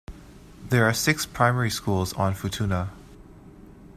[0.69, 2.89] There are six primary schools on Futuna.